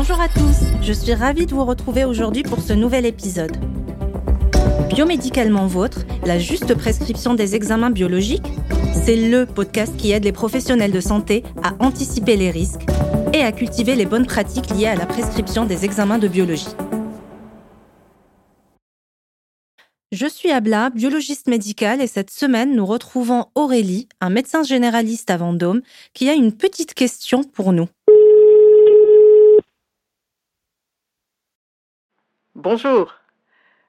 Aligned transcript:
Bonjour 0.00 0.20
à 0.20 0.28
tous, 0.28 0.58
je 0.80 0.92
suis 0.92 1.12
ravie 1.12 1.44
de 1.44 1.50
vous 1.50 1.64
retrouver 1.64 2.04
aujourd'hui 2.04 2.44
pour 2.44 2.60
ce 2.60 2.72
nouvel 2.72 3.04
épisode. 3.04 3.56
Biomédicalement 4.90 5.66
vôtre, 5.66 6.06
la 6.24 6.38
juste 6.38 6.72
prescription 6.76 7.34
des 7.34 7.56
examens 7.56 7.90
biologiques, 7.90 8.46
c'est 8.94 9.16
le 9.16 9.44
podcast 9.44 9.96
qui 9.96 10.12
aide 10.12 10.22
les 10.22 10.30
professionnels 10.30 10.92
de 10.92 11.00
santé 11.00 11.42
à 11.64 11.74
anticiper 11.80 12.36
les 12.36 12.52
risques 12.52 12.86
et 13.32 13.42
à 13.42 13.50
cultiver 13.50 13.96
les 13.96 14.06
bonnes 14.06 14.26
pratiques 14.26 14.70
liées 14.70 14.86
à 14.86 14.94
la 14.94 15.04
prescription 15.04 15.64
des 15.64 15.84
examens 15.84 16.18
de 16.18 16.28
biologie. 16.28 16.76
Je 20.12 20.26
suis 20.28 20.52
Abla, 20.52 20.90
biologiste 20.90 21.48
médicale, 21.48 22.00
et 22.00 22.06
cette 22.06 22.30
semaine, 22.30 22.76
nous 22.76 22.86
retrouvons 22.86 23.46
Aurélie, 23.56 24.08
un 24.20 24.30
médecin 24.30 24.62
généraliste 24.62 25.28
à 25.28 25.38
Vendôme, 25.38 25.82
qui 26.14 26.28
a 26.28 26.34
une 26.34 26.52
petite 26.52 26.94
question 26.94 27.42
pour 27.42 27.72
nous. 27.72 27.88
Bonjour. 32.58 33.14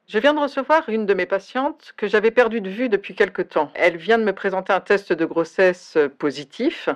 Je 0.08 0.20
viens 0.20 0.36
de 0.36 0.40
recevoir 0.40 0.90
une 0.90 1.08
de 1.08 1.16
mes 1.16 1.26
patientes 1.26 1.96
que 1.98 2.08
j'avais 2.08 2.30
perdue 2.30 2.62
de 2.62 2.70
vue 2.70 2.88
depuis 2.88 3.16
quelque 3.16 3.42
temps. 3.42 3.72
Elle 3.74 3.98
vient 3.98 4.20
de 4.20 4.24
me 4.24 4.32
présenter 4.32 4.72
un 4.72 4.80
test 4.80 5.12
de 5.12 5.26
grossesse 5.26 5.98
positif. 6.20 6.88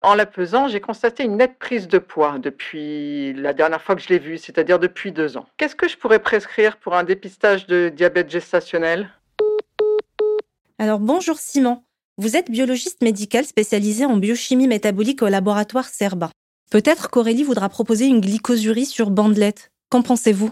En 0.00 0.14
la 0.14 0.24
pesant, 0.24 0.66
j'ai 0.66 0.80
constaté 0.80 1.24
une 1.24 1.36
nette 1.36 1.58
prise 1.58 1.88
de 1.88 1.98
poids 1.98 2.38
depuis 2.38 3.34
la 3.34 3.52
dernière 3.52 3.82
fois 3.82 3.96
que 3.96 4.00
je 4.00 4.08
l'ai 4.08 4.18
vue, 4.18 4.38
c'est-à-dire 4.38 4.78
depuis 4.78 5.12
deux 5.12 5.36
ans. 5.36 5.44
Qu'est-ce 5.58 5.76
que 5.76 5.88
je 5.88 5.98
pourrais 5.98 6.20
prescrire 6.20 6.78
pour 6.78 6.94
un 6.94 7.04
dépistage 7.04 7.66
de 7.66 7.90
diabète 7.94 8.30
gestationnel? 8.30 9.10
Alors 10.78 11.00
bonjour 11.00 11.38
Simon, 11.38 11.82
vous 12.16 12.34
êtes 12.34 12.50
biologiste 12.50 13.02
médical 13.02 13.44
spécialisé 13.44 14.06
en 14.06 14.16
biochimie 14.16 14.68
métabolique 14.68 15.20
au 15.20 15.28
laboratoire 15.28 15.84
Cerba. 15.84 16.30
Peut-être 16.70 17.10
qu'Aurélie 17.10 17.44
voudra 17.44 17.68
proposer 17.68 18.06
une 18.06 18.22
glycosurie 18.22 18.86
sur 18.86 19.10
bandelette. 19.10 19.70
Qu'en 19.90 20.00
pensez-vous? 20.00 20.50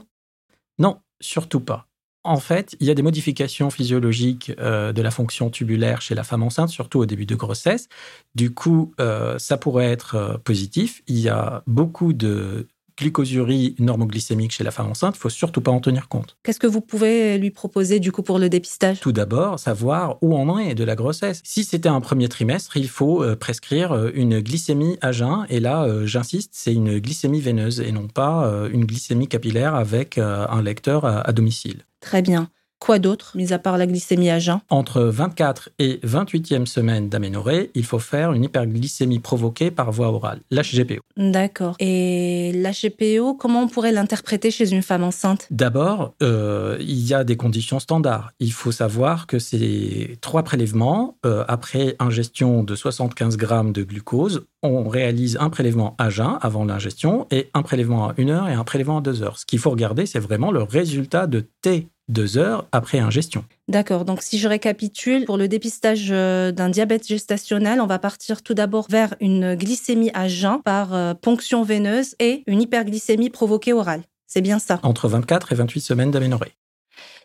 Non, 0.79 1.01
surtout 1.21 1.61
pas. 1.61 1.89
En 2.25 2.41
fait, 2.41 2.77
il 2.81 2.87
y 2.87 2.91
a 2.91 2.95
des 2.95 3.03
modifications 3.03 3.71
physiologiques 3.71 4.53
euh, 4.59 4.93
de 4.93 5.03
la 5.03 5.11
fonction 5.11 5.51
tubulaire 5.51 6.03
chez 6.03 6.15
la 6.15 6.25
femme 6.25 6.43
enceinte, 6.43 6.69
surtout 6.69 6.98
au 6.98 7.07
début 7.07 7.27
de 7.27 7.34
grossesse. 7.34 7.89
Du 8.34 8.53
coup, 8.53 8.93
euh, 9.01 9.39
ça 9.39 9.56
pourrait 9.56 9.91
être 9.91 10.15
euh, 10.17 10.37
positif. 10.39 11.03
Il 11.06 11.19
y 11.19 11.29
a 11.29 11.62
beaucoup 11.67 12.12
de 12.12 12.69
glycosurie 12.98 13.77
normoglycémique 13.78 14.52
chez 14.52 14.64
la 14.64 14.70
femme 14.70 14.88
enceinte, 14.88 15.14
il 15.16 15.20
faut 15.20 15.28
surtout 15.28 15.60
pas 15.60 15.70
en 15.70 15.80
tenir 15.80 16.08
compte. 16.08 16.36
Qu'est-ce 16.42 16.60
que 16.60 16.66
vous 16.66 16.80
pouvez 16.80 17.38
lui 17.38 17.50
proposer 17.50 18.00
du 18.00 18.12
coup 18.12 18.22
pour 18.22 18.38
le 18.38 18.48
dépistage? 18.48 19.00
Tout 19.00 19.12
d'abord, 19.12 19.58
savoir 19.58 20.18
où 20.20 20.34
on 20.34 20.48
en 20.48 20.58
est 20.58 20.74
de 20.74 20.84
la 20.84 20.96
grossesse. 20.96 21.41
Si 21.44 21.64
c'était 21.64 21.88
un 21.88 22.00
premier 22.00 22.28
trimestre, 22.28 22.76
il 22.76 22.88
faut 22.88 23.24
prescrire 23.36 24.10
une 24.14 24.41
glycémie 24.41 24.98
à 25.00 25.12
jeun. 25.12 25.46
Et 25.48 25.60
là, 25.60 25.86
j'insiste, 26.04 26.50
c'est 26.52 26.74
une 26.74 26.98
glycémie 26.98 27.41
veineuse 27.41 27.80
et 27.80 27.92
non 27.92 28.08
pas 28.08 28.69
une 28.72 28.84
glycémie 28.84 29.28
capillaire 29.28 29.74
avec 29.74 30.19
un 30.19 30.62
lecteur 30.62 31.04
à 31.04 31.32
domicile. 31.32 31.84
Très 32.00 32.22
bien. 32.22 32.50
Quoi 32.79 32.98
d'autre, 32.98 33.33
mis 33.34 33.53
à 33.53 33.59
part 33.59 33.77
la 33.77 33.87
glycémie 33.87 34.31
à 34.31 34.39
jeun? 34.39 34.61
Entre 34.71 35.03
24 35.03 35.71
et 35.79 36.01
28e 36.05 36.67
semaine 36.67 37.09
d'aménorrhée, 37.09 37.71
il 37.75 37.84
faut 37.84 37.98
faire 37.98 38.33
une 38.33 38.45
hyperglycémie 38.45 39.19
provoquée 39.19 39.71
par 39.71 39.91
voie 39.91 40.09
orale, 40.09 40.41
l'HGPO. 40.51 41.01
D'accord. 41.17 41.75
Et 41.81 42.53
l'HGPO, 42.55 43.34
comment 43.34 43.62
on 43.62 43.69
pourrait 43.69 43.93
l'interpréter 43.93 44.51
chez 44.51 44.73
une 44.73 44.83
femme 44.83 45.03
enceinte? 45.03 45.49
D'abord, 45.51 46.15
euh, 46.23 46.77
il 46.81 47.06
y 47.06 47.15
a 47.15 47.25
des 47.25 47.37
conditions 47.37 47.81
standards. 47.81 48.33
Il 48.39 48.53
faut 48.53 48.73
savoir 48.73 49.27
que 49.27 49.39
c'est 49.39 50.17
trois 50.21 50.43
prélèvements. 50.43 51.17
Euh, 51.27 51.45
après 51.49 51.97
ingestion 51.99 52.62
de 52.62 52.75
75 52.75 53.37
grammes 53.37 53.73
de 53.73 53.83
glucose, 53.83 54.47
on 54.62 54.89
réalise 54.89 55.37
un 55.41 55.51
prélèvement 55.51 55.95
à 55.99 56.11
jeun 56.11 56.39
avant 56.41 56.65
l'ingestion 56.65 57.27
et 57.31 57.51
un 57.55 57.62
prélèvement 57.62 58.09
à 58.09 58.15
une 58.17 58.31
heure 58.31 58.49
et 58.49 58.55
un 58.55 58.65
prélèvement 58.65 58.99
à 58.99 59.01
deux 59.01 59.23
heures. 59.23 59.39
Ce 59.39 59.47
qu'il 59.47 59.59
faut 59.59 59.71
regarder, 59.71 60.06
c'est 60.06 60.19
vraiment 60.19 60.51
le 60.51 60.62
résultat 60.62 61.27
de 61.27 61.45
T 61.62 61.89
deux 62.09 62.39
heures 62.39 62.67
après 62.73 62.98
ingestion. 62.98 63.45
D'accord, 63.69 64.05
donc 64.05 64.23
si 64.23 64.38
je 64.38 64.49
récapitule, 64.49 65.25
pour 65.27 65.37
le 65.37 65.49
dépistage 65.49 66.09
euh, 66.10 66.53
d'un 66.53 66.71
diabète 66.71 67.06
gestationnel, 67.06 67.81
on 67.81 67.87
va 67.87 67.99
partir 67.99 68.43
tout 68.43 68.55
d'abord 68.55 68.87
vers 68.88 69.15
une 69.21 69.55
glycémie 69.55 70.10
à 70.15 70.28
jeun 70.28 70.62
par 70.62 70.94
euh, 70.94 71.15
ponction 71.15 71.62
veineuse 71.62 72.15
et 72.19 72.43
une 72.47 72.62
hyperglycémie 72.62 73.31
provoquée 73.31 73.72
orale. 73.72 74.03
C'est 74.27 74.41
bien 74.41 74.59
ça? 74.59 74.81
Entre 74.82 75.09
24 75.09 75.53
et 75.53 75.55
28 75.55 75.81
semaines 75.81 76.10
d'aménorrhée. 76.10 76.53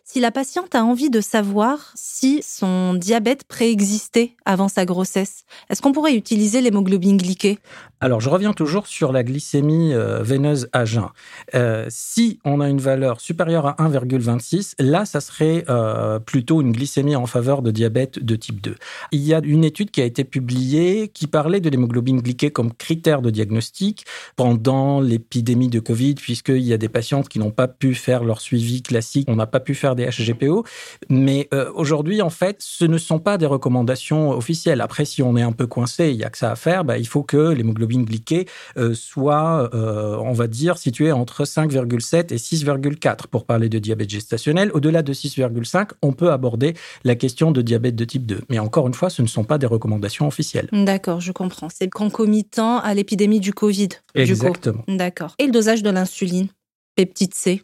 Si 0.06 0.20
la 0.20 0.32
patiente 0.32 0.76
a 0.76 0.84
envie 0.84 1.10
de 1.10 1.22
savoir 1.22 1.94
si 1.96 2.44
son 2.44 2.94
diabète 2.94 3.46
préexistait 3.46 4.36
avant 4.44 4.68
sa 4.68 4.84
grossesse, 4.84 5.46
est-ce 5.70 5.82
qu'on 5.82 5.94
pourrait 5.94 6.16
utiliser 6.16 6.60
l'hémoglobine 6.60 7.16
glyquée? 7.16 7.58
Alors, 8.02 8.20
je 8.20 8.30
reviens 8.30 8.52
toujours 8.52 8.86
sur 8.86 9.14
la 9.14 9.24
glycémie 9.24 9.94
euh, 9.94 10.22
veineuse 10.22 10.68
à 10.74 10.84
jeun. 10.84 11.08
Euh, 11.56 11.86
si 11.88 12.38
on 12.44 12.60
a 12.60 12.68
une 12.68 12.82
valeur 12.82 13.22
supérieure 13.22 13.66
à 13.66 13.76
1,26, 13.80 14.74
là, 14.78 15.06
ça 15.06 15.22
serait 15.22 15.64
euh, 15.70 16.20
plutôt 16.20 16.60
une 16.60 16.74
glycémie 16.74 17.16
en 17.16 17.26
faveur 17.26 17.62
de 17.62 17.72
diabète 17.72 18.20
de 18.20 18.36
type 18.36 18.60
2. 18.60 18.76
Il 19.14 19.22
y 19.22 19.34
a 19.34 19.40
une 19.42 19.64
étude 19.64 19.90
qui 19.90 20.02
a 20.02 20.06
été 20.06 20.26
publiée 20.26 21.08
qui 21.08 21.28
parlait 21.28 21.62
de 21.62 21.70
l'hémoglobine 21.70 22.20
glyquée 22.20 22.52
comme 22.52 22.74
critère 22.74 23.22
de 23.22 23.30
diagnostic 23.30 24.06
pendant 24.36 25.00
l'épidémie 25.00 25.70
de 25.70 25.80
Covid, 25.80 26.16
puisqu'il 26.16 26.58
y 26.58 26.74
a 26.74 26.78
des 26.78 26.90
patientes 26.90 27.30
qui 27.30 27.40
n'ont 27.40 27.52
pas 27.52 27.70
pu 27.70 27.96
faire 27.96 28.26
leur 28.26 28.42
suivi 28.42 28.82
classique, 28.82 29.30
on 29.30 29.38
n'a 29.38 29.48
pas 29.48 29.62
pu 29.62 29.76
faire 29.76 29.93
des 29.96 30.06
HGPO. 30.06 30.66
Mais 31.10 31.48
euh, 31.54 31.72
aujourd'hui, 31.76 32.22
en 32.22 32.30
fait, 32.30 32.58
ce 32.60 32.86
ne 32.86 32.98
sont 32.98 33.20
pas 33.20 33.38
des 33.38 33.46
recommandations 33.46 34.32
officielles. 34.32 34.82
Après, 34.82 35.06
si 35.06 35.22
on 35.22 35.36
est 35.38 35.42
un 35.42 35.52
peu 35.52 35.68
coincé, 35.68 36.10
il 36.10 36.16
y 36.18 36.24
a 36.24 36.30
que 36.30 36.38
ça 36.38 36.52
à 36.52 36.56
faire, 36.56 36.84
bah, 36.84 36.98
il 36.98 37.08
faut 37.08 37.24
que 37.24 37.52
l'hémoglobine 37.52 38.06
glyquée 38.06 38.48
euh, 38.78 38.94
soit, 38.94 39.70
euh, 39.74 40.18
on 40.18 40.34
va 40.34 40.48
dire, 40.48 40.78
située 40.78 41.12
entre 41.12 41.44
5,7 41.46 42.34
et 42.34 42.38
6,4 42.38 43.28
pour 43.28 43.46
parler 43.46 43.70
de 43.70 43.80
diabète 43.80 44.10
gestationnel. 44.10 44.72
Au-delà 44.74 45.02
de 45.02 45.14
6,5, 45.14 45.90
on 46.02 46.14
peut 46.14 46.32
aborder 46.32 46.74
la 47.04 47.16
question 47.16 47.52
de 47.52 47.62
diabète 47.62 47.96
de 47.96 48.06
type 48.06 48.26
2. 48.26 48.42
Mais 48.50 48.60
encore 48.60 48.88
une 48.88 48.94
fois, 48.94 49.10
ce 49.10 49.22
ne 49.22 49.28
sont 49.28 49.44
pas 49.44 49.58
des 49.58 49.68
recommandations 49.68 50.28
officielles. 50.28 50.70
D'accord, 50.72 51.22
je 51.22 51.32
comprends. 51.32 51.70
C'est 51.70 51.90
concomitant 51.90 52.80
à 52.80 52.94
l'épidémie 52.94 53.40
du 53.40 53.54
Covid. 53.54 53.90
Exactement. 54.16 54.84
D'accord. 54.88 55.36
Et 55.40 55.46
le 55.46 55.52
dosage 55.52 55.84
de 55.84 55.90
l'insuline 55.90 56.48
Peptide 56.96 57.34
C? 57.34 57.64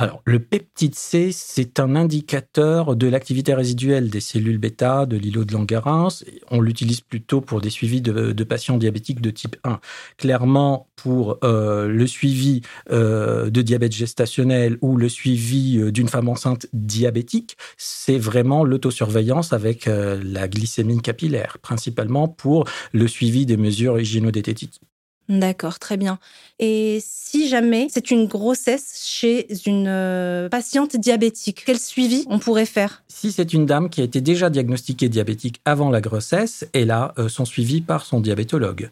Alors, 0.00 0.22
le 0.24 0.38
peptide 0.38 0.94
C, 0.94 1.28
c'est 1.30 1.78
un 1.78 1.94
indicateur 1.94 2.96
de 2.96 3.06
l'activité 3.06 3.52
résiduelle 3.52 4.08
des 4.08 4.20
cellules 4.20 4.56
bêta 4.56 5.04
de 5.04 5.18
l'îlot 5.18 5.44
de 5.44 5.52
Langerhans. 5.52 6.08
On 6.50 6.62
l'utilise 6.62 7.02
plutôt 7.02 7.42
pour 7.42 7.60
des 7.60 7.68
suivis 7.68 8.00
de, 8.00 8.44
patients 8.44 8.78
diabétiques 8.78 9.20
de 9.20 9.28
type 9.28 9.58
1. 9.62 9.78
Clairement, 10.16 10.88
pour 10.96 11.36
euh, 11.44 11.86
le 11.86 12.06
suivi 12.06 12.62
euh, 12.90 13.50
de 13.50 13.60
diabète 13.60 13.92
gestationnel 13.92 14.78
ou 14.80 14.96
le 14.96 15.10
suivi 15.10 15.76
euh, 15.78 15.92
d'une 15.92 16.08
femme 16.08 16.30
enceinte 16.30 16.66
diabétique, 16.72 17.58
c'est 17.76 18.16
vraiment 18.16 18.64
l'autosurveillance 18.64 19.52
avec 19.52 19.84
la 19.84 20.48
glycémie 20.48 21.02
capillaire, 21.02 21.58
principalement 21.60 22.26
pour 22.26 22.64
le 22.94 23.06
suivi 23.06 23.44
des 23.44 23.58
mesures 23.58 24.00
hygiénodététiques. 24.00 24.80
D'accord, 25.28 25.78
très 25.78 25.96
bien. 25.96 26.18
Et 26.58 26.98
si 27.04 27.48
jamais 27.48 27.86
c'est 27.88 28.10
une 28.10 28.26
grossesse 28.26 29.04
chez 29.06 29.46
une 29.64 29.86
euh, 29.86 30.48
patiente 30.48 30.96
diabétique, 30.96 31.62
quel 31.64 31.78
suivi 31.78 32.24
on 32.28 32.40
pourrait 32.40 32.66
faire? 32.66 33.04
Si 33.06 33.30
c'est 33.30 33.52
une 33.52 33.64
dame 33.64 33.90
qui 33.90 34.00
a 34.00 34.04
été 34.04 34.20
déjà 34.20 34.50
diagnostiquée 34.50 35.08
diabétique 35.08 35.60
avant 35.64 35.90
la 35.90 36.00
grossesse, 36.00 36.66
elle 36.72 36.90
a 36.90 37.14
euh, 37.18 37.28
son 37.28 37.44
suivi 37.44 37.80
par 37.80 38.04
son 38.04 38.20
diabétologue. 38.20 38.90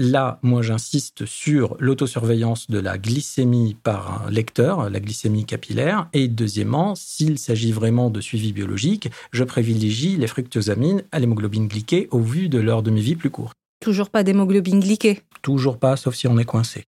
Là, 0.00 0.38
moi, 0.42 0.62
j'insiste 0.62 1.26
sur 1.26 1.76
l'autosurveillance 1.80 2.70
de 2.70 2.78
la 2.78 2.98
glycémie 2.98 3.76
par 3.82 4.26
un 4.26 4.30
lecteur, 4.30 4.88
la 4.90 5.00
glycémie 5.00 5.44
capillaire. 5.44 6.08
Et 6.12 6.28
deuxièmement, 6.28 6.94
s'il 6.94 7.36
s'agit 7.36 7.72
vraiment 7.72 8.08
de 8.08 8.20
suivi 8.20 8.52
biologique, 8.52 9.10
je 9.32 9.42
privilégie 9.42 10.16
les 10.16 10.28
fructosamines 10.28 11.02
à 11.10 11.18
l'hémoglobine 11.18 11.66
glyquée 11.66 12.06
au 12.12 12.20
vu 12.20 12.48
de 12.48 12.60
leur 12.60 12.84
demi-vie 12.84 13.16
plus 13.16 13.30
courte. 13.30 13.56
Toujours 13.80 14.10
pas 14.10 14.22
d'hémoglobine 14.24 14.80
glyquée 14.80 15.20
Toujours 15.42 15.78
pas, 15.78 15.96
sauf 15.96 16.14
si 16.14 16.26
on 16.26 16.38
est 16.38 16.44
coincé. 16.44 16.84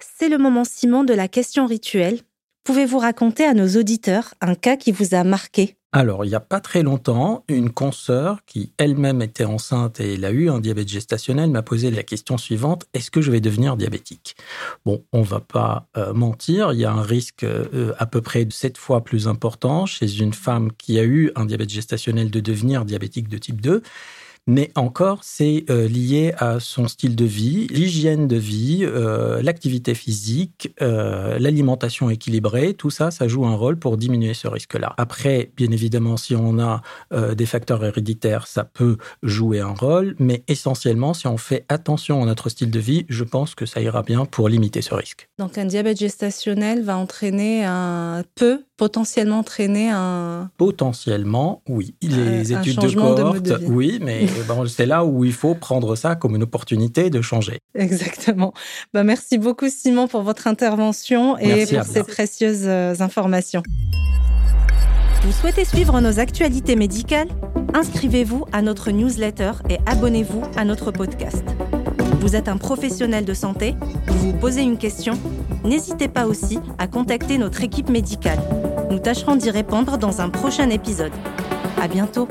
C'est 0.00 0.28
le 0.28 0.38
moment, 0.38 0.64
Simon, 0.64 1.04
de 1.04 1.14
la 1.14 1.28
question 1.28 1.66
rituelle. 1.66 2.20
Pouvez-vous 2.64 2.98
raconter 2.98 3.44
à 3.44 3.54
nos 3.54 3.68
auditeurs 3.76 4.34
un 4.40 4.54
cas 4.54 4.76
qui 4.76 4.92
vous 4.92 5.14
a 5.14 5.24
marqué? 5.24 5.78
Alors, 5.90 6.26
il 6.26 6.28
n'y 6.28 6.34
a 6.34 6.40
pas 6.40 6.60
très 6.60 6.82
longtemps, 6.82 7.44
une 7.48 7.70
consoeur 7.70 8.44
qui 8.44 8.74
elle-même 8.76 9.22
était 9.22 9.46
enceinte 9.46 10.00
et 10.00 10.14
elle 10.14 10.24
a 10.26 10.30
eu 10.32 10.50
un 10.50 10.60
diabète 10.60 10.88
gestationnel 10.88 11.50
m'a 11.50 11.62
posé 11.62 11.90
la 11.90 12.02
question 12.02 12.36
suivante 12.36 12.84
est-ce 12.92 13.10
que 13.10 13.22
je 13.22 13.30
vais 13.30 13.40
devenir 13.40 13.74
diabétique? 13.78 14.36
Bon, 14.84 15.02
on 15.14 15.22
va 15.22 15.40
pas 15.40 15.88
euh, 15.96 16.12
mentir, 16.12 16.74
il 16.74 16.80
y 16.80 16.84
a 16.84 16.92
un 16.92 17.00
risque 17.00 17.42
euh, 17.42 17.94
à 17.96 18.04
peu 18.04 18.20
près 18.20 18.44
de 18.44 18.52
7 18.52 18.76
fois 18.76 19.02
plus 19.02 19.28
important 19.28 19.86
chez 19.86 20.18
une 20.18 20.34
femme 20.34 20.72
qui 20.72 20.98
a 20.98 21.04
eu 21.04 21.32
un 21.36 21.46
diabète 21.46 21.70
gestationnel 21.70 22.30
de 22.30 22.40
devenir 22.40 22.84
diabétique 22.84 23.28
de 23.28 23.38
type 23.38 23.62
2. 23.62 23.82
Mais 24.48 24.70
encore, 24.76 25.24
c'est 25.24 25.66
euh, 25.68 25.86
lié 25.86 26.32
à 26.38 26.58
son 26.58 26.88
style 26.88 27.14
de 27.14 27.26
vie, 27.26 27.66
l'hygiène 27.66 28.26
de 28.26 28.36
vie, 28.36 28.80
euh, 28.82 29.42
l'activité 29.42 29.94
physique, 29.94 30.74
euh, 30.80 31.38
l'alimentation 31.38 32.08
équilibrée. 32.08 32.72
Tout 32.72 32.88
ça, 32.88 33.10
ça 33.10 33.28
joue 33.28 33.44
un 33.44 33.54
rôle 33.54 33.78
pour 33.78 33.98
diminuer 33.98 34.32
ce 34.32 34.48
risque-là. 34.48 34.94
Après, 34.96 35.52
bien 35.54 35.70
évidemment, 35.70 36.16
si 36.16 36.34
on 36.34 36.58
a 36.58 36.80
des 37.34 37.44
facteurs 37.44 37.84
héréditaires, 37.84 38.46
ça 38.46 38.64
peut 38.64 38.96
jouer 39.22 39.60
un 39.60 39.74
rôle. 39.74 40.16
Mais 40.18 40.44
essentiellement, 40.48 41.12
si 41.12 41.26
on 41.26 41.36
fait 41.36 41.66
attention 41.68 42.22
à 42.22 42.26
notre 42.26 42.48
style 42.48 42.70
de 42.70 42.80
vie, 42.80 43.04
je 43.10 43.24
pense 43.24 43.54
que 43.54 43.66
ça 43.66 43.82
ira 43.82 44.02
bien 44.02 44.24
pour 44.24 44.48
limiter 44.48 44.80
ce 44.80 44.94
risque. 44.94 45.28
Donc 45.38 45.58
un 45.58 45.66
diabète 45.66 45.98
gestationnel 45.98 46.82
va 46.82 46.96
entraîner 46.96 47.66
un 47.66 48.24
peu 48.34 48.62
potentiellement 48.78 49.40
entraîner 49.40 49.90
un... 49.90 50.50
Potentiellement, 50.56 51.60
oui. 51.68 51.94
Les 52.00 52.52
études 52.54 52.78
de 52.78 52.94
cohorte, 52.94 53.52
oui, 53.66 53.98
mais 54.00 54.26
c'est 54.68 54.86
là 54.86 55.04
où 55.04 55.24
il 55.24 55.34
faut 55.34 55.54
prendre 55.54 55.96
ça 55.96 56.14
comme 56.14 56.36
une 56.36 56.44
opportunité 56.44 57.10
de 57.10 57.20
changer. 57.20 57.58
Exactement. 57.74 58.54
Bah, 58.94 59.04
merci 59.04 59.36
beaucoup 59.36 59.68
Simon 59.68 60.08
pour 60.08 60.22
votre 60.22 60.46
intervention 60.46 61.36
et 61.36 61.66
pour 61.66 61.82
ces 61.82 62.04
précieuses 62.04 62.64
euh, 62.66 62.94
informations. 63.00 63.62
Vous 65.24 65.32
souhaitez 65.32 65.64
suivre 65.64 66.00
nos 66.00 66.20
actualités 66.20 66.76
médicales? 66.76 67.28
Inscrivez-vous 67.74 68.46
à 68.52 68.62
notre 68.62 68.92
newsletter 68.92 69.52
et 69.68 69.78
abonnez-vous 69.86 70.42
à 70.56 70.64
notre 70.64 70.92
podcast. 70.92 71.44
Vous 72.20 72.36
êtes 72.36 72.48
un 72.48 72.56
professionnel 72.56 73.24
de 73.24 73.34
santé 73.34 73.74
Vous 74.06 74.18
vous 74.18 74.32
posez 74.32 74.62
une 74.62 74.76
question 74.76 75.14
N'hésitez 75.64 76.08
pas 76.08 76.26
aussi 76.26 76.58
à 76.78 76.86
contacter 76.86 77.38
notre 77.38 77.62
équipe 77.62 77.88
médicale. 77.88 78.38
Nous 78.90 78.98
tâcherons 78.98 79.36
d'y 79.36 79.50
répondre 79.50 79.98
dans 79.98 80.20
un 80.20 80.28
prochain 80.28 80.70
épisode. 80.70 81.12
À 81.80 81.88
bientôt! 81.88 82.28